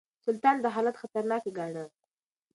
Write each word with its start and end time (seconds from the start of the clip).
سلطان 0.25 0.55
دا 0.63 0.69
حالت 0.75 0.95
خطرناک 1.01 1.43
ګاڼه. 1.57 1.83